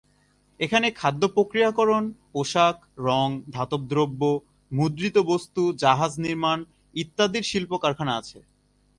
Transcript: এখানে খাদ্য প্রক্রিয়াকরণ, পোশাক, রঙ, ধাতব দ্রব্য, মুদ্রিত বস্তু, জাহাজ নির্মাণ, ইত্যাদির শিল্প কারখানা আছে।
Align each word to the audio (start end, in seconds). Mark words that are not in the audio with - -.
এখানে 0.59 0.87
খাদ্য 0.91 1.23
প্রক্রিয়াকরণ, 1.27 2.03
পোশাক, 2.33 2.77
রঙ, 2.99 3.29
ধাতব 3.49 3.81
দ্রব্য, 3.87 4.21
মুদ্রিত 4.71 5.17
বস্তু, 5.23 5.61
জাহাজ 5.73 6.11
নির্মাণ, 6.19 6.59
ইত্যাদির 6.95 7.43
শিল্প 7.43 7.71
কারখানা 7.77 8.13
আছে। 8.17 8.39